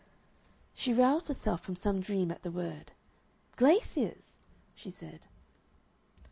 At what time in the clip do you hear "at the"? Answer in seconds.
2.31-2.49